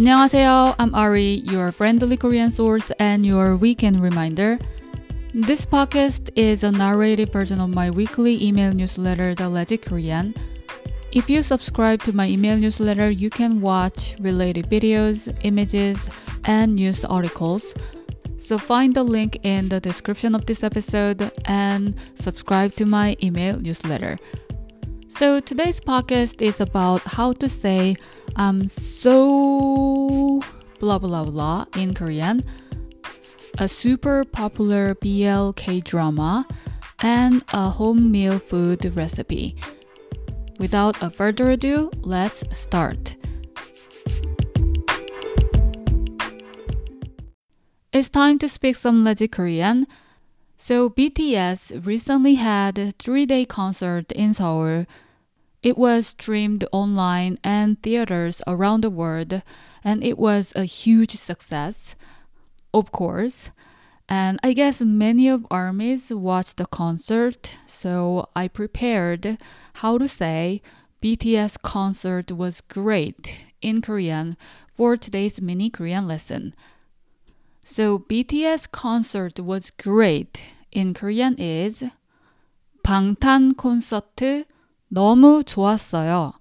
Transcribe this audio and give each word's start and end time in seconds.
안녕하세요. 0.00 0.74
I'm 0.78 0.94
Ari, 0.94 1.42
your 1.44 1.72
friendly 1.72 2.16
Korean 2.16 2.50
source 2.50 2.90
and 2.98 3.24
your 3.24 3.56
weekend 3.56 4.00
reminder. 4.00 4.58
This 5.34 5.64
podcast 5.64 6.30
is 6.36 6.64
a 6.64 6.70
narrated 6.70 7.32
version 7.32 7.60
of 7.60 7.70
my 7.70 7.90
weekly 7.90 8.42
email 8.42 8.72
newsletter, 8.72 9.34
The 9.34 9.48
Legit 9.48 9.82
Korean. 9.82 10.34
If 11.12 11.30
you 11.30 11.42
subscribe 11.42 12.02
to 12.04 12.12
my 12.12 12.28
email 12.28 12.56
newsletter, 12.56 13.10
you 13.10 13.30
can 13.30 13.60
watch 13.60 14.16
related 14.20 14.68
videos, 14.68 15.32
images, 15.42 16.08
and 16.44 16.74
news 16.74 17.04
articles. 17.04 17.74
So 18.36 18.58
find 18.58 18.94
the 18.94 19.02
link 19.02 19.40
in 19.42 19.68
the 19.68 19.80
description 19.80 20.34
of 20.34 20.46
this 20.46 20.62
episode 20.62 21.32
and 21.46 21.94
subscribe 22.14 22.72
to 22.76 22.86
my 22.86 23.16
email 23.22 23.58
newsletter. 23.58 24.18
So 25.08 25.40
today's 25.40 25.80
podcast 25.80 26.42
is 26.42 26.60
about 26.60 27.00
how 27.02 27.32
to 27.40 27.48
say 27.48 27.96
I'm 28.35 28.67
so 28.67 30.41
blah 30.79 30.99
blah 30.99 31.25
blah 31.25 31.65
in 31.75 31.93
Korean, 31.93 32.43
a 33.59 33.67
super 33.67 34.23
popular 34.25 34.95
BL 34.95 35.51
K 35.51 35.81
drama, 35.81 36.47
and 37.01 37.43
a 37.53 37.69
home 37.69 38.11
meal 38.11 38.39
food 38.39 38.85
recipe. 38.95 39.55
Without 40.59 41.01
a 41.01 41.09
further 41.09 41.51
ado, 41.51 41.91
let's 42.01 42.43
start. 42.57 43.15
It's 47.91 48.09
time 48.09 48.39
to 48.39 48.47
speak 48.47 48.75
some 48.77 49.03
legit 49.03 49.31
Korean. 49.31 49.85
So 50.57 50.89
BTS 50.89 51.85
recently 51.85 52.35
had 52.35 52.77
a 52.77 52.91
three-day 52.91 53.45
concert 53.45 54.11
in 54.13 54.33
Seoul. 54.33 54.85
It 55.62 55.76
was 55.76 56.08
streamed 56.08 56.64
online 56.72 57.38
and 57.42 57.82
theaters 57.82 58.40
around 58.46 58.82
the 58.82 58.90
world, 58.90 59.42
and 59.82 60.04
it 60.04 60.18
was 60.18 60.52
a 60.54 60.64
huge 60.64 61.16
success. 61.16 61.94
Of 62.72 62.92
course. 62.92 63.50
And 64.08 64.38
I 64.42 64.52
guess 64.52 64.80
many 64.80 65.28
of 65.28 65.46
armies 65.50 66.12
watched 66.12 66.58
the 66.58 66.66
concert, 66.66 67.58
so 67.66 68.28
I 68.36 68.46
prepared 68.46 69.38
how 69.82 69.98
to 69.98 70.06
say 70.06 70.62
BTS 71.02 71.60
concert 71.62 72.30
was 72.30 72.60
great 72.60 73.38
in 73.60 73.82
Korean 73.82 74.36
for 74.74 74.96
today's 74.96 75.40
mini 75.40 75.70
Korean 75.70 76.06
lesson. 76.06 76.54
So 77.64 77.98
BTS 77.98 78.70
concert 78.70 79.40
was 79.40 79.72
great 79.72 80.46
in 80.70 80.94
Korean 80.94 81.34
is 81.36 81.82
방탄 82.84 83.56
콘서트 83.56 84.44
너무 84.90 85.42
좋았어요. 85.44 86.32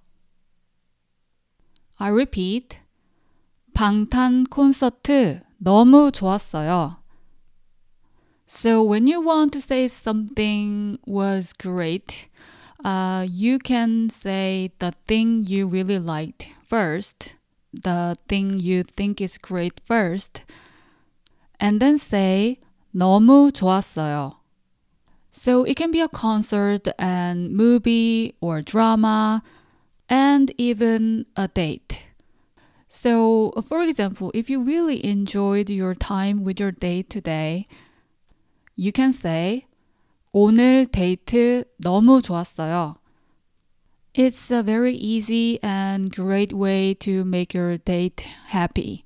I 1.98 2.10
repeat. 2.10 2.80
방탄 3.74 4.46
콘서트 4.46 5.42
너무 5.58 6.12
좋았어요. 6.12 6.98
So 8.48 8.84
when 8.84 9.08
you 9.08 9.22
want 9.22 9.52
to 9.54 9.60
say 9.60 9.88
something 9.88 10.98
was 11.06 11.52
great, 11.54 12.30
uh, 12.84 13.26
you 13.28 13.58
can 13.60 14.10
say 14.10 14.72
the 14.80 14.94
thing 15.08 15.44
you 15.48 15.68
really 15.68 16.00
liked 16.00 16.50
first, 16.64 17.36
the 17.74 18.16
thing 18.28 18.60
you 18.60 18.84
think 18.84 19.20
is 19.20 19.38
great 19.38 19.82
first, 19.86 20.44
and 21.60 21.82
then 21.82 21.98
say 21.98 22.60
너무 22.94 23.52
좋았어요. 23.52 24.36
So 25.32 25.64
it 25.64 25.76
can 25.76 25.92
be 25.92 26.02
a 26.02 26.08
concert 26.08 26.88
and 26.98 27.52
movie 27.52 28.36
or 28.40 28.62
drama 28.62 29.44
and 30.08 30.54
even 30.58 31.26
a 31.36 31.48
date. 31.48 32.04
So, 32.88 33.52
for 33.68 33.82
example, 33.82 34.32
if 34.34 34.50
you 34.50 34.62
really 34.64 35.06
enjoyed 35.06 35.70
your 35.70 35.94
time 35.94 36.44
with 36.44 36.60
your 36.60 36.72
date 36.72 37.10
today, 37.10 37.68
you 38.78 38.92
can 38.92 39.12
say, 39.12 39.66
오늘 40.34 40.86
데이트 40.86 41.66
너무 41.82 42.22
좋았어요. 42.22 42.98
It's 44.14 44.50
a 44.50 44.64
very 44.64 44.96
easy 44.96 45.60
and 45.62 46.10
great 46.10 46.54
way 46.54 46.94
to 46.96 47.26
make 47.26 47.54
your 47.54 47.78
date 47.78 48.26
happy. 48.48 49.04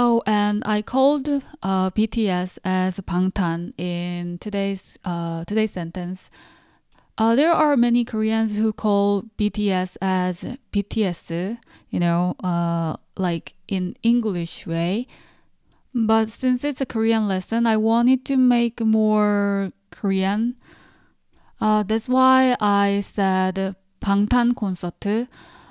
Oh, 0.00 0.22
and 0.26 0.62
I 0.64 0.80
called 0.80 1.28
uh, 1.60 1.90
BTS 1.90 2.60
as 2.64 3.00
Bangtan 3.00 3.72
in 3.76 4.38
today's 4.38 4.96
uh, 5.04 5.44
today's 5.44 5.72
sentence. 5.72 6.30
Uh, 7.18 7.34
there 7.34 7.50
are 7.50 7.76
many 7.76 8.04
Koreans 8.04 8.56
who 8.56 8.72
call 8.72 9.24
BTS 9.36 9.96
as 10.00 10.56
BTS, 10.70 11.58
you 11.90 11.98
know, 11.98 12.36
uh, 12.44 12.94
like 13.16 13.54
in 13.66 13.96
English 14.04 14.68
way. 14.68 15.08
But 15.92 16.28
since 16.28 16.62
it's 16.62 16.80
a 16.80 16.86
Korean 16.86 17.26
lesson, 17.26 17.66
I 17.66 17.76
wanted 17.76 18.24
to 18.26 18.36
make 18.36 18.78
more 18.80 19.72
Korean. 19.90 20.54
Uh, 21.60 21.82
that's 21.82 22.08
why 22.08 22.56
I 22.60 23.00
said 23.00 23.74
Bangtan 24.00 24.54
concert. 24.54 25.26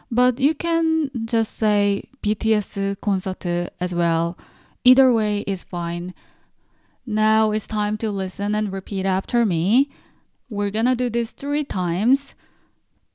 But 0.09 0.39
you 0.39 0.55
can 0.55 1.11
just 1.25 1.57
say 1.57 2.03
BTS 2.21 2.99
concert 3.01 3.45
as 3.79 3.93
well. 3.93 4.37
Either 4.83 5.11
way 5.11 5.39
is 5.41 5.63
fine. 5.63 6.13
Now 7.05 7.51
it's 7.51 7.67
time 7.67 7.97
to 7.97 8.11
listen 8.11 8.55
and 8.55 8.71
repeat 8.71 9.05
after 9.05 9.45
me. 9.45 9.89
We're 10.49 10.71
gonna 10.71 10.95
do 10.95 11.09
this 11.09 11.31
three 11.31 11.63
times. 11.63 12.35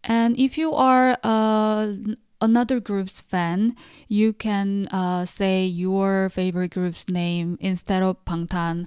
And 0.05 0.39
if 0.39 0.59
you 0.59 0.73
are 0.75 1.17
uh, 1.23 1.95
another 2.41 2.81
group's 2.81 3.21
fan, 3.21 3.77
you 4.09 4.33
can 4.33 4.87
uh, 4.89 5.25
say 5.25 5.65
your 5.65 6.29
favorite 6.29 6.73
group's 6.73 7.09
name 7.09 7.57
instead 7.61 8.03
of 8.03 8.23
Bangtan. 8.25 8.87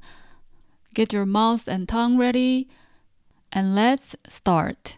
Get 0.93 1.13
your 1.13 1.25
mouth 1.25 1.67
and 1.67 1.87
tongue 1.87 2.17
ready, 2.17 2.69
and 3.51 3.73
let's 3.75 4.16
start. 4.27 4.97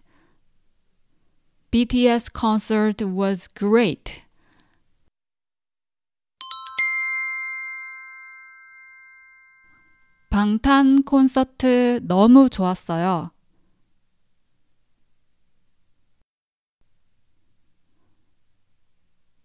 BTS 1.69 2.31
concert 2.31 3.01
was 3.03 3.47
great. 3.53 4.21
방탄 10.29 11.03
콘서트 11.03 11.99
너무 12.03 12.49
좋았어요. 12.49 13.31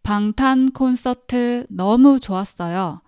방탄 0.02 0.70
콘서트 0.70 1.66
너무 1.70 2.20
좋았어요. 2.20 3.00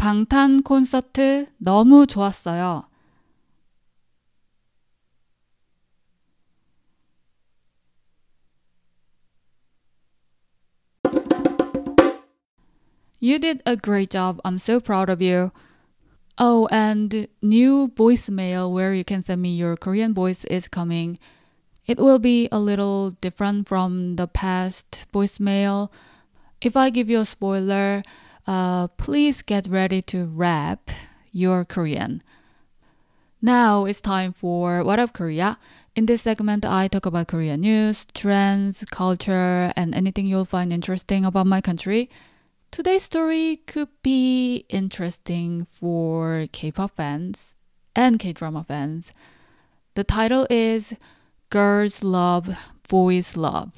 방탄 0.00 0.62
콘서트 0.62 1.46
너무 1.58 2.06
좋았어요. 2.06 2.86
You 13.18 13.38
did 13.38 13.62
a 13.66 13.76
great 13.76 14.10
job. 14.10 14.40
I'm 14.44 14.58
so 14.58 14.78
proud 14.78 15.08
of 15.08 15.20
you. 15.20 15.50
Oh, 16.38 16.68
and 16.70 17.26
new 17.40 17.88
voicemail 17.88 18.70
where 18.70 18.92
you 18.92 19.04
can 19.04 19.22
send 19.22 19.40
me 19.40 19.56
your 19.56 19.74
Korean 19.76 20.12
voice 20.12 20.44
is 20.44 20.68
coming. 20.68 21.18
It 21.86 21.98
will 21.98 22.18
be 22.18 22.48
a 22.52 22.58
little 22.58 23.10
different 23.10 23.68
from 23.68 24.16
the 24.16 24.26
past 24.26 25.06
voicemail. 25.12 25.90
If 26.60 26.76
I 26.76 26.90
give 26.90 27.08
you 27.08 27.20
a 27.20 27.24
spoiler, 27.24 28.02
uh, 28.47 28.87
please 28.89 29.41
get 29.41 29.67
ready 29.67 30.01
to 30.03 30.25
rap 30.25 30.89
your 31.31 31.65
Korean. 31.65 32.21
Now 33.41 33.85
it's 33.85 34.01
time 34.01 34.33
for 34.33 34.83
What 34.83 34.99
of 34.99 35.13
Korea. 35.13 35.57
In 35.95 36.05
this 36.05 36.21
segment, 36.21 36.63
I 36.63 36.87
talk 36.87 37.05
about 37.05 37.27
Korean 37.27 37.61
news, 37.61 38.05
trends, 38.13 38.85
culture, 38.91 39.73
and 39.75 39.93
anything 39.93 40.25
you'll 40.25 40.45
find 40.45 40.71
interesting 40.71 41.25
about 41.25 41.47
my 41.47 41.59
country. 41.59 42.09
Today's 42.71 43.03
story 43.03 43.57
could 43.67 43.89
be 44.01 44.65
interesting 44.69 45.65
for 45.65 46.47
K 46.53 46.71
pop 46.71 46.95
fans 46.95 47.55
and 47.93 48.19
K 48.19 48.31
drama 48.31 48.63
fans. 48.63 49.11
The 49.95 50.05
title 50.05 50.47
is 50.49 50.95
Girls 51.49 52.01
Love, 52.03 52.55
Boys 52.87 53.35
Love. 53.35 53.73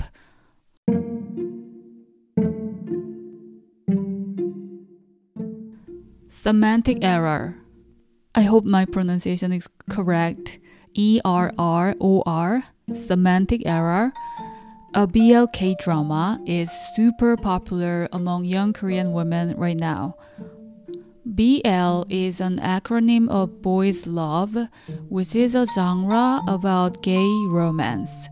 Semantic 6.44 6.98
mm-hmm. 6.98 7.06
error. 7.06 7.56
I 8.36 8.42
hope 8.42 8.66
my 8.66 8.84
pronunciation 8.84 9.54
is 9.54 9.70
correct. 9.90 10.60
E 10.94 11.22
R 11.24 11.54
R 11.58 11.96
O 12.02 12.22
R, 12.26 12.66
semantic 12.94 13.62
error. 13.66 14.12
A 14.94 15.08
BLK 15.08 15.78
drama 15.80 16.42
is 16.46 16.70
super 16.98 17.38
popular 17.38 18.10
among 18.12 18.44
young 18.44 18.74
Korean 18.74 19.14
women 19.14 19.56
right 19.56 19.80
now. 19.80 20.18
BL 21.26 22.04
is 22.10 22.42
an 22.42 22.60
acronym 22.60 23.30
of 23.30 23.62
Boys 23.62 24.06
Love, 24.06 24.68
which 25.08 25.38
is 25.38 25.56
a 25.56 25.66
genre 25.74 26.42
about 26.50 27.02
gay 27.04 27.32
romance. 27.48 28.28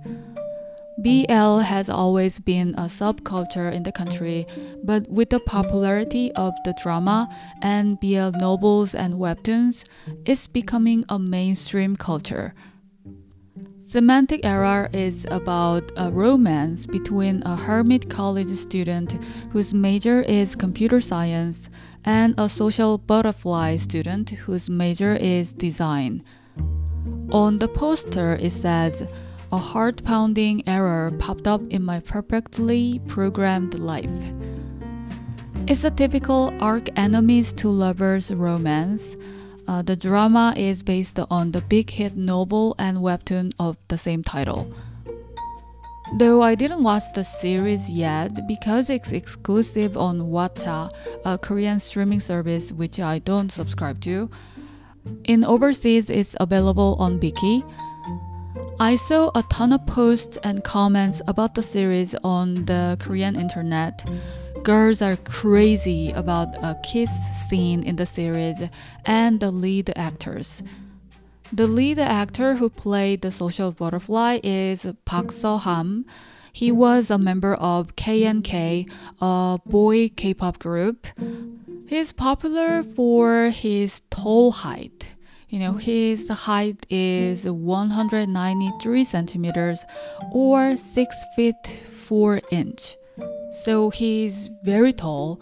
BL 1.01 1.59
has 1.59 1.89
always 1.89 2.38
been 2.38 2.75
a 2.75 2.83
subculture 2.83 3.74
in 3.74 3.83
the 3.83 3.92
country, 3.92 4.45
but 4.83 5.09
with 5.09 5.31
the 5.31 5.39
popularity 5.39 6.31
of 6.33 6.53
the 6.63 6.75
drama 6.83 7.27
and 7.62 8.00
BL 8.00 8.38
novels 8.38 8.94
and 8.94 9.15
webtoons, 9.15 9.83
it's 10.25 10.48
becoming 10.48 11.03
a 11.09 11.18
mainstream 11.18 11.95
culture. 11.95 12.53
Semantic 13.80 14.42
Error 14.45 14.89
is 14.94 15.25
about 15.31 15.92
a 15.98 16.12
romance 16.12 16.86
between 16.86 17.42
a 17.44 17.56
hermit 17.56 18.09
college 18.09 18.48
student 18.50 19.13
whose 19.51 19.74
major 19.74 20.21
is 20.21 20.56
computer 20.56 21.01
science 21.01 21.68
and 22.06 22.36
a 22.38 22.48
social 22.48 23.00
butterfly 23.00 23.75
student 23.75 24.30
whose 24.30 24.69
major 24.69 25.15
is 25.15 25.51
design. 25.51 26.24
On 27.31 27.57
the 27.59 27.68
poster, 27.68 28.36
it 28.36 28.51
says, 28.51 29.03
A 29.51 29.57
heart 29.57 30.03
pounding 30.03 30.68
error 30.68 31.12
popped 31.19 31.48
up 31.48 31.62
in 31.69 31.83
my 31.83 32.00
perfectly 32.00 33.01
programmed 33.07 33.80
life. 33.80 34.09
It's 35.68 35.83
a 35.83 35.92
typical 35.92 36.53
arc 36.59 36.89
enemies 36.95 37.53
to 37.53 37.69
lovers 37.69 38.31
romance 38.31 39.15
uh, 39.68 39.81
the 39.81 39.95
drama 39.95 40.53
is 40.57 40.83
based 40.83 41.19
on 41.30 41.51
the 41.51 41.62
big 41.62 41.89
hit 41.89 42.18
novel 42.18 42.75
and 42.77 42.98
webtoon 42.98 43.53
of 43.59 43.77
the 43.88 43.98
same 43.98 44.24
title. 44.24 44.69
Though 46.18 46.42
I 46.42 46.56
didn't 46.56 46.83
watch 46.83 47.03
the 47.13 47.24
series 47.24 47.89
yet 47.89 48.45
because 48.50 48.89
it's 48.89 49.13
exclusive 49.13 49.95
on 49.95 50.30
Watcha, 50.30 50.92
a 51.24 51.38
Korean 51.38 51.80
streaming 51.80 52.19
service 52.19 52.74
which 52.74 53.00
I 53.00 53.19
don't 53.19 53.50
subscribe 53.50 54.01
to. 54.01 54.30
In 55.24 55.45
overseas, 55.45 56.09
it's 56.09 56.36
available 56.42 56.98
on 57.00 57.18
Viki. 57.18 57.63
I 58.81 58.95
saw 58.95 59.29
a 59.35 59.43
ton 59.43 59.73
of 59.73 59.85
posts 59.85 60.39
and 60.43 60.63
comments 60.63 61.21
about 61.27 61.53
the 61.53 61.61
series 61.61 62.15
on 62.23 62.65
the 62.65 62.97
Korean 62.99 63.35
internet. 63.35 64.03
Girls 64.63 65.03
are 65.03 65.17
crazy 65.17 66.09
about 66.09 66.47
a 66.63 66.75
kiss 66.81 67.11
scene 67.47 67.83
in 67.83 67.97
the 67.97 68.07
series 68.07 68.63
and 69.05 69.39
the 69.39 69.51
lead 69.51 69.93
actors. 69.95 70.63
The 71.53 71.67
lead 71.67 71.99
actor 71.99 72.55
who 72.55 72.71
played 72.71 73.21
the 73.21 73.29
social 73.29 73.71
butterfly 73.71 74.39
is 74.43 74.87
Park 75.05 75.27
Seo 75.27 75.61
Ham. 75.61 76.03
He 76.51 76.71
was 76.71 77.11
a 77.11 77.19
member 77.19 77.53
of 77.53 77.95
KNK, 77.95 78.89
a 79.21 79.59
boy 79.63 80.09
K-pop 80.09 80.57
group. 80.57 81.05
He's 81.85 82.11
popular 82.11 82.81
for 82.81 83.51
his 83.51 84.01
tall 84.09 84.51
height. 84.51 85.11
You 85.51 85.59
know, 85.59 85.74
his 85.74 86.30
height 86.30 86.86
is 86.89 87.44
193 87.44 89.03
centimeters 89.03 89.83
or 90.31 90.77
6 90.77 91.25
feet 91.36 91.83
4 92.06 92.39
inch. 92.51 92.95
So 93.65 93.89
he's 93.89 94.50
very 94.63 94.94
tall, 94.94 95.42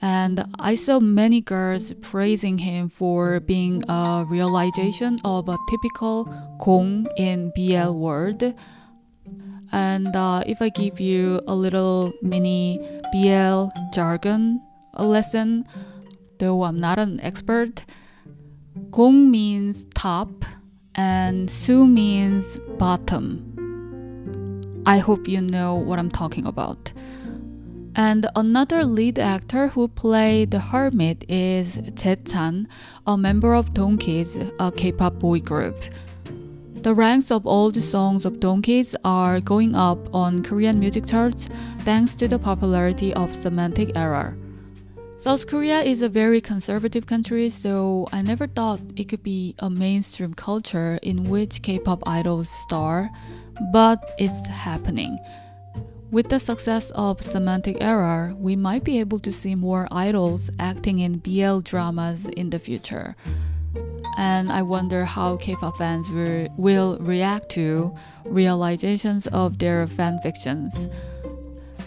and 0.00 0.44
I 0.60 0.76
saw 0.76 1.00
many 1.00 1.40
girls 1.40 1.92
praising 1.94 2.58
him 2.58 2.88
for 2.88 3.40
being 3.40 3.82
a 3.88 4.24
realization 4.28 5.18
of 5.24 5.48
a 5.48 5.58
typical 5.68 6.32
gong 6.60 7.08
in 7.16 7.50
BL 7.56 7.94
word. 7.98 8.54
And 9.72 10.14
uh, 10.14 10.44
if 10.46 10.62
I 10.62 10.68
give 10.68 11.00
you 11.00 11.40
a 11.48 11.54
little 11.56 12.12
mini 12.22 12.78
BL 13.10 13.70
jargon 13.92 14.62
lesson, 14.96 15.66
though 16.38 16.62
I'm 16.62 16.78
not 16.78 17.00
an 17.00 17.18
expert, 17.22 17.84
gong 18.90 19.30
means 19.30 19.86
top 19.94 20.44
and 20.94 21.50
su 21.50 21.86
means 21.86 22.58
bottom. 22.78 23.44
I 24.86 24.98
hope 24.98 25.28
you 25.28 25.40
know 25.40 25.74
what 25.74 25.98
I'm 25.98 26.10
talking 26.10 26.46
about. 26.46 26.92
And 27.94 28.26
another 28.36 28.84
lead 28.84 29.18
actor 29.18 29.68
who 29.68 29.88
played 29.88 30.52
the 30.52 30.60
hermit 30.60 31.24
is 31.28 31.76
Jae-chan, 31.76 32.68
a 33.06 33.18
member 33.18 33.54
of 33.54 33.74
Dongkiz, 33.74 34.54
a 34.58 34.70
K-pop 34.72 35.18
boy 35.18 35.40
group. 35.40 35.76
The 36.82 36.94
ranks 36.94 37.30
of 37.32 37.44
all 37.44 37.72
the 37.72 37.80
songs 37.80 38.24
of 38.24 38.34
Dongkiz 38.34 38.94
are 39.04 39.40
going 39.40 39.74
up 39.74 40.14
on 40.14 40.44
Korean 40.44 40.78
music 40.78 41.06
charts 41.06 41.48
thanks 41.80 42.14
to 42.14 42.28
the 42.28 42.38
popularity 42.38 43.12
of 43.14 43.34
Semantic 43.34 43.96
Error. 43.96 44.36
South 45.18 45.48
Korea 45.48 45.82
is 45.82 46.00
a 46.00 46.08
very 46.08 46.40
conservative 46.40 47.06
country, 47.06 47.50
so 47.50 48.06
I 48.12 48.22
never 48.22 48.46
thought 48.46 48.78
it 48.94 49.08
could 49.08 49.24
be 49.24 49.56
a 49.58 49.68
mainstream 49.68 50.32
culture 50.32 51.00
in 51.02 51.24
which 51.28 51.60
K-pop 51.60 52.06
idols 52.06 52.48
star, 52.48 53.10
but 53.72 54.14
it's 54.16 54.46
happening. 54.46 55.18
With 56.12 56.28
the 56.28 56.38
success 56.38 56.90
of 56.90 57.20
Semantic 57.20 57.78
Error, 57.80 58.32
we 58.38 58.54
might 58.54 58.84
be 58.84 59.00
able 59.00 59.18
to 59.18 59.32
see 59.32 59.56
more 59.56 59.88
idols 59.90 60.50
acting 60.60 61.00
in 61.00 61.18
BL 61.18 61.62
dramas 61.62 62.26
in 62.26 62.50
the 62.50 62.60
future. 62.60 63.16
And 64.16 64.52
I 64.52 64.62
wonder 64.62 65.04
how 65.04 65.36
K-pop 65.38 65.78
fans 65.78 66.08
will, 66.10 66.46
will 66.56 66.96
react 67.00 67.48
to 67.50 67.92
realizations 68.24 69.26
of 69.26 69.58
their 69.58 69.88
fan 69.88 70.20
fictions. 70.22 70.88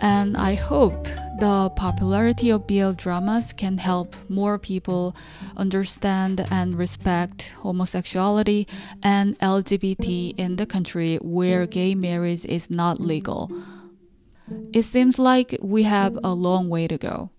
And 0.02 0.36
I 0.36 0.56
hope 0.56 1.06
the 1.40 1.72
popularity 1.76 2.50
of 2.50 2.66
BL 2.66 2.92
dramas 2.94 3.54
can 3.54 3.78
help 3.78 4.16
more 4.30 4.58
people 4.58 5.16
understand 5.56 6.46
and 6.52 6.76
respect 6.76 7.54
homosexuality 7.60 8.68
and 9.04 9.38
LGBT 9.40 10.34
in 10.38 10.56
the 10.56 10.66
country 10.66 11.18
where 11.18 11.68
gay 11.68 11.94
marriage 11.96 12.46
is 12.46 12.70
not 12.70 13.00
legal. 13.00 13.52
It 14.74 14.84
seems 14.84 15.20
like 15.20 15.58
we 15.62 15.84
have 15.84 16.18
a 16.24 16.34
long 16.34 16.68
way 16.68 16.88
to 16.88 16.98
go. 16.98 17.30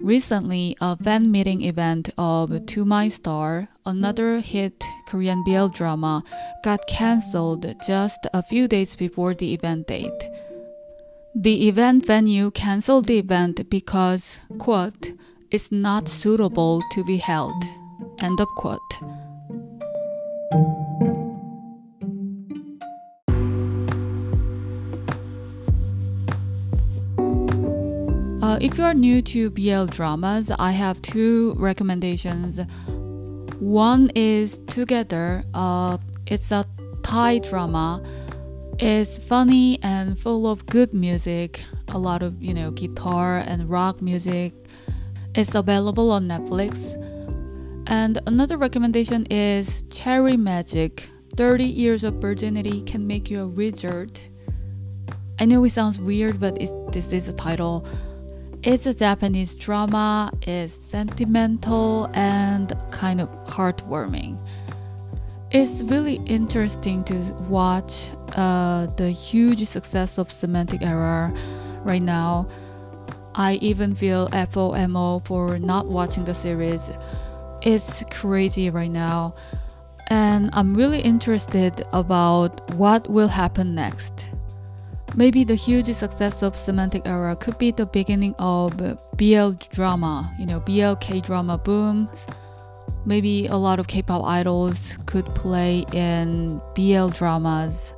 Recently, 0.00 0.76
a 0.80 0.96
fan 0.96 1.30
meeting 1.30 1.62
event 1.62 2.10
of 2.18 2.66
To 2.66 2.84
My 2.84 3.06
Star, 3.06 3.68
another 3.86 4.40
hit 4.40 4.82
Korean 5.06 5.44
BL 5.44 5.68
drama, 5.68 6.24
got 6.64 6.86
cancelled 6.88 7.64
just 7.86 8.26
a 8.34 8.42
few 8.42 8.66
days 8.66 8.96
before 8.96 9.34
the 9.34 9.54
event 9.54 9.86
date. 9.86 10.31
The 11.34 11.66
event 11.66 12.04
venue 12.04 12.50
canceled 12.50 13.06
the 13.06 13.18
event 13.18 13.70
because, 13.70 14.38
quote, 14.58 15.12
it's 15.50 15.72
not 15.72 16.06
suitable 16.06 16.82
to 16.92 17.04
be 17.04 17.16
held, 17.16 17.54
end 18.18 18.38
of 18.38 18.48
quote. 18.48 18.80
Uh, 28.42 28.58
if 28.60 28.76
you 28.76 28.84
are 28.84 28.92
new 28.92 29.22
to 29.22 29.48
BL 29.50 29.86
dramas, 29.86 30.50
I 30.58 30.72
have 30.72 31.00
two 31.00 31.54
recommendations. 31.56 32.60
One 33.58 34.10
is 34.14 34.58
Together. 34.66 35.44
Uh, 35.54 35.96
it's 36.26 36.52
a 36.52 36.66
Thai 37.02 37.38
drama. 37.38 38.02
It's 38.84 39.16
funny 39.16 39.78
and 39.80 40.18
full 40.18 40.44
of 40.44 40.66
good 40.66 40.92
music. 40.92 41.62
A 41.90 41.98
lot 41.98 42.20
of 42.20 42.42
you 42.42 42.52
know 42.52 42.72
guitar 42.72 43.38
and 43.38 43.70
rock 43.70 44.02
music. 44.02 44.54
It's 45.36 45.54
available 45.54 46.10
on 46.10 46.26
Netflix. 46.26 46.98
And 47.86 48.18
another 48.26 48.56
recommendation 48.56 49.24
is 49.26 49.84
Cherry 49.84 50.36
Magic. 50.36 51.08
30 51.36 51.62
years 51.62 52.02
of 52.02 52.14
virginity 52.14 52.82
can 52.82 53.06
make 53.06 53.30
you 53.30 53.42
a 53.42 53.46
wizard. 53.46 54.18
I 55.38 55.44
know 55.44 55.62
it 55.62 55.70
sounds 55.70 56.00
weird, 56.00 56.40
but 56.40 56.58
this 56.90 57.12
is 57.12 57.28
a 57.28 57.32
title. 57.32 57.86
It's 58.64 58.86
a 58.86 58.94
Japanese 58.94 59.54
drama, 59.54 60.32
it's 60.42 60.74
sentimental 60.74 62.10
and 62.14 62.72
kind 62.90 63.20
of 63.20 63.28
heartwarming. 63.46 64.44
It's 65.52 65.82
really 65.82 66.14
interesting 66.24 67.04
to 67.04 67.14
watch 67.46 68.08
uh, 68.36 68.86
the 68.96 69.10
huge 69.10 69.66
success 69.66 70.16
of 70.16 70.32
Semantic 70.32 70.80
Error 70.80 71.30
right 71.84 72.00
now. 72.00 72.48
I 73.34 73.54
even 73.56 73.94
feel 73.94 74.30
FOMO 74.30 75.22
for 75.26 75.58
not 75.58 75.88
watching 75.88 76.24
the 76.24 76.32
series. 76.32 76.90
It's 77.60 78.02
crazy 78.10 78.70
right 78.70 78.90
now. 78.90 79.34
And 80.06 80.48
I'm 80.54 80.72
really 80.72 81.00
interested 81.00 81.84
about 81.92 82.74
what 82.76 83.10
will 83.10 83.28
happen 83.28 83.74
next. 83.74 84.30
Maybe 85.14 85.44
the 85.44 85.54
huge 85.54 85.92
success 85.92 86.42
of 86.42 86.56
Semantic 86.56 87.02
Error 87.04 87.36
could 87.36 87.58
be 87.58 87.72
the 87.72 87.84
beginning 87.84 88.34
of 88.38 88.74
BL 89.18 89.50
drama, 89.68 90.34
you 90.38 90.46
know, 90.46 90.60
BL 90.60 90.94
K 90.94 91.20
drama 91.20 91.58
boom. 91.58 92.08
Maybe 93.04 93.46
a 93.46 93.56
lot 93.56 93.78
of 93.80 93.88
K 93.88 94.02
pop 94.02 94.24
idols 94.24 94.96
could 95.06 95.26
play 95.34 95.84
in 95.92 96.60
BL 96.74 97.08
dramas 97.08 97.94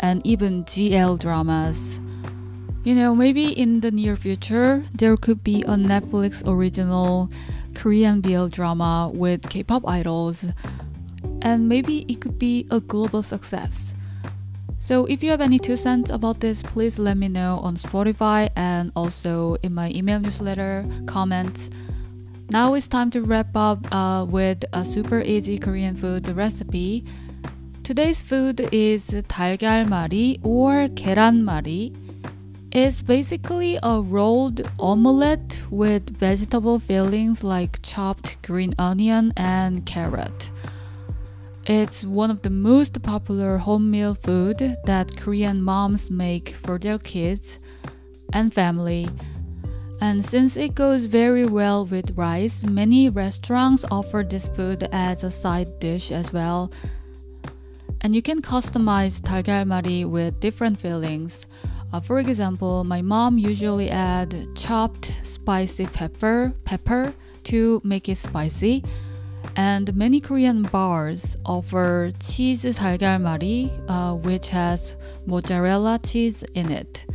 and 0.00 0.24
even 0.26 0.64
GL 0.64 1.18
dramas. 1.18 2.00
You 2.84 2.94
know, 2.94 3.14
maybe 3.14 3.46
in 3.52 3.80
the 3.80 3.90
near 3.90 4.16
future, 4.16 4.84
there 4.94 5.16
could 5.16 5.44
be 5.44 5.62
a 5.62 5.76
Netflix 5.76 6.46
original 6.46 7.28
Korean 7.74 8.20
BL 8.20 8.46
drama 8.48 9.10
with 9.14 9.48
K 9.48 9.62
pop 9.62 9.86
idols, 9.86 10.46
and 11.42 11.68
maybe 11.68 12.04
it 12.08 12.20
could 12.20 12.38
be 12.38 12.66
a 12.70 12.80
global 12.80 13.22
success. 13.22 13.94
So, 14.78 15.04
if 15.04 15.22
you 15.22 15.30
have 15.30 15.40
any 15.40 15.58
two 15.58 15.76
cents 15.76 16.08
about 16.08 16.40
this, 16.40 16.62
please 16.62 16.98
let 16.98 17.16
me 17.16 17.28
know 17.28 17.58
on 17.62 17.76
Spotify 17.76 18.48
and 18.56 18.90
also 18.96 19.56
in 19.62 19.74
my 19.74 19.90
email 19.90 20.18
newsletter, 20.18 20.86
comments. 21.06 21.68
Now 22.49 22.75
it's 22.75 22.87
time 22.87 23.09
to 23.11 23.21
wrap 23.21 23.55
up 23.55 23.87
uh, 23.91 24.25
with 24.29 24.63
a 24.73 24.85
super 24.85 25.21
easy 25.21 25.57
Korean 25.57 25.95
food 25.95 26.27
recipe. 26.29 27.03
Today's 27.83 28.21
food 28.21 28.69
is 28.71 29.07
달걀말이 29.27 30.39
or 30.43 30.87
계란말이. 30.89 31.93
It's 32.71 33.01
basically 33.01 33.77
a 33.83 34.01
rolled 34.01 34.61
omelette 34.79 35.61
with 35.69 36.09
vegetable 36.17 36.79
fillings 36.79 37.43
like 37.43 37.81
chopped 37.83 38.41
green 38.41 38.73
onion 38.79 39.31
and 39.37 39.85
carrot. 39.85 40.49
It's 41.65 42.03
one 42.03 42.31
of 42.31 42.41
the 42.41 42.49
most 42.49 43.01
popular 43.03 43.57
home 43.57 43.89
meal 43.89 44.15
food 44.15 44.75
that 44.85 45.15
Korean 45.15 45.61
moms 45.61 46.11
make 46.11 46.55
for 46.55 46.77
their 46.77 46.97
kids 46.97 47.59
and 48.33 48.53
family. 48.53 49.07
And 50.01 50.23
since 50.23 50.57
it 50.57 50.75
goes 50.75 51.05
very 51.05 51.45
well 51.45 51.85
with 51.85 52.17
rice, 52.17 52.63
many 52.63 53.09
restaurants 53.09 53.85
offer 53.89 54.23
this 54.27 54.47
food 54.47 54.87
as 54.91 55.23
a 55.23 55.31
side 55.31 55.79
dish 55.79 56.11
as 56.11 56.33
well. 56.33 56.71
And 58.01 58.13
you 58.13 58.21
can 58.21 58.41
customize 58.41 59.21
달걀말이 59.21 60.09
with 60.09 60.39
different 60.39 60.77
fillings. 60.77 61.47
Uh, 61.93 62.01
for 62.01 62.19
example, 62.19 62.83
my 62.83 63.01
mom 63.01 63.37
usually 63.37 63.89
add 63.89 64.35
chopped 64.55 65.13
spicy 65.21 65.85
pepper, 65.85 66.53
pepper 66.65 67.13
to 67.43 67.81
make 67.83 68.09
it 68.09 68.17
spicy 68.17 68.83
and 69.55 69.95
many 69.95 70.19
Korean 70.19 70.63
bars 70.63 71.37
offer 71.45 72.11
cheese 72.19 72.63
달걀말이, 72.63 73.69
uh, 73.87 74.15
which 74.15 74.49
has 74.49 74.95
mozzarella 75.25 75.99
cheese 76.03 76.43
in 76.55 76.71
it. 76.71 77.05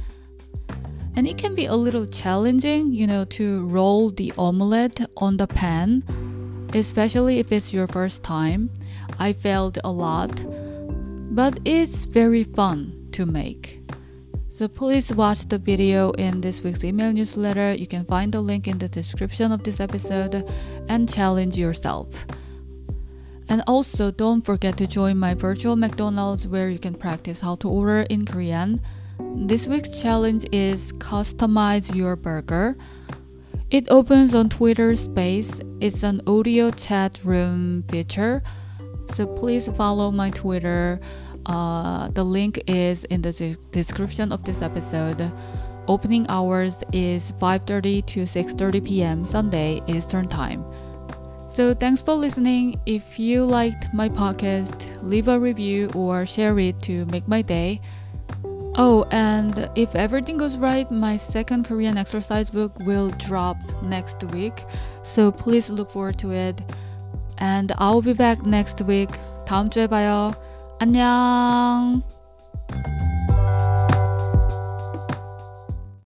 And 1.16 1.28
it 1.28 1.38
can 1.38 1.54
be 1.54 1.68
a 1.68 1.76
little 1.76 2.08
challenging, 2.08 2.92
you 2.92 3.06
know, 3.06 3.26
to 3.26 3.66
roll 3.68 4.10
the 4.10 4.34
omelette 4.38 5.00
on 5.18 5.38
the 5.38 5.48
pan, 5.48 6.04
especially 6.74 7.40
if 7.40 7.52
it's 7.52 7.74
your 7.74 7.88
first 7.88 8.24
time. 8.24 8.72
I 9.20 9.34
failed 9.34 9.78
a 9.84 9.92
lot, 9.92 10.42
but 11.36 11.60
it's 11.66 12.06
very 12.06 12.44
fun 12.44 13.10
to 13.12 13.26
make. 13.26 13.80
So 14.50 14.68
please 14.68 15.12
watch 15.12 15.48
the 15.48 15.58
video 15.58 16.12
in 16.12 16.42
this 16.42 16.64
week's 16.64 16.84
email 16.84 17.12
newsletter. 17.12 17.74
You 17.74 17.88
can 17.88 18.06
find 18.06 18.32
the 18.32 18.42
link 18.42 18.68
in 18.68 18.78
the 18.78 18.88
description 18.88 19.52
of 19.52 19.64
this 19.64 19.80
episode 19.80 20.48
and 20.90 21.12
challenge 21.12 21.58
yourself. 21.58 22.26
And 23.50 23.64
also, 23.68 24.12
don't 24.12 24.42
forget 24.42 24.78
to 24.78 24.88
join 24.88 25.18
my 25.18 25.34
virtual 25.34 25.76
McDonald's 25.76 26.48
where 26.48 26.70
you 26.70 26.80
can 26.80 26.94
practice 26.94 27.42
how 27.42 27.56
to 27.58 27.70
order 27.70 28.02
in 28.10 28.26
Korean. 28.26 28.80
This 29.20 29.68
week's 29.68 30.02
challenge 30.02 30.46
is 30.52 30.94
customize 30.94 31.94
your 31.94 32.16
burger. 32.16 32.76
It 33.70 33.88
opens 33.90 34.34
on 34.36 34.50
Twitter 34.50 34.96
Space. 34.96 35.60
It's 35.80 36.04
an 36.04 36.22
audio 36.28 36.72
chat 36.72 37.20
room 37.24 37.84
feature. 37.90 38.44
So 39.14 39.28
please 39.28 39.68
follow 39.70 40.12
my 40.12 40.30
Twitter. 40.30 41.00
Uh, 41.46 42.10
the 42.10 42.24
link 42.24 42.62
is 42.68 43.04
in 43.06 43.22
the 43.22 43.58
description 43.72 44.32
of 44.32 44.44
this 44.44 44.62
episode. 44.62 45.32
Opening 45.88 46.26
hours 46.30 46.78
is 46.94 47.34
5:30 47.34 48.06
to 48.06 48.26
6:30 48.26 48.86
p.m. 48.86 49.26
Sunday 49.26 49.82
Eastern 49.88 50.28
Time. 50.28 50.64
So 51.46 51.74
thanks 51.74 52.02
for 52.02 52.14
listening. 52.16 52.80
If 52.86 53.20
you 53.20 53.46
liked 53.46 53.94
my 53.94 54.10
podcast, 54.10 54.90
leave 55.04 55.28
a 55.28 55.38
review 55.38 55.92
or 55.94 56.26
share 56.26 56.58
it 56.60 56.80
to 56.84 57.06
make 57.08 57.28
my 57.28 57.42
day. 57.42 57.82
Oh, 58.81 59.05
and 59.11 59.69
if 59.75 59.95
everything 59.97 60.37
goes 60.37 60.57
right, 60.57 60.89
my 60.91 61.17
second 61.17 61.65
Korean 61.65 61.99
exercise 61.99 62.49
book 62.49 62.79
will 62.87 63.11
drop 63.19 63.57
next 63.83 64.23
week. 64.33 64.65
So 65.03 65.33
please 65.33 65.69
look 65.69 65.91
forward 65.91 66.19
to 66.19 66.31
it. 66.31 66.63
And 67.39 67.73
I'll 67.79 68.03
be 68.03 68.13
back 68.13 68.45
next 68.47 68.81
week. 68.83 69.11
다음 69.47 69.71
주에 69.71 69.89
봐요. 69.89 70.33
안녕. 70.79 72.03